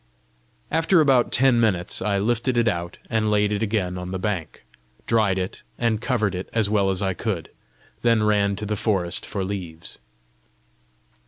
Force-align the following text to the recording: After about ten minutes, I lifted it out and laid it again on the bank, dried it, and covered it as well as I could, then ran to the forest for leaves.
After 0.71 0.99
about 0.99 1.31
ten 1.31 1.59
minutes, 1.59 2.01
I 2.01 2.17
lifted 2.17 2.57
it 2.57 2.67
out 2.67 2.97
and 3.07 3.29
laid 3.29 3.51
it 3.51 3.61
again 3.61 3.99
on 3.99 4.09
the 4.09 4.17
bank, 4.17 4.63
dried 5.05 5.37
it, 5.37 5.61
and 5.77 6.01
covered 6.01 6.33
it 6.33 6.49
as 6.53 6.71
well 6.71 6.89
as 6.89 7.03
I 7.03 7.13
could, 7.13 7.51
then 8.01 8.23
ran 8.23 8.55
to 8.55 8.65
the 8.65 8.75
forest 8.75 9.27
for 9.27 9.43
leaves. 9.43 9.99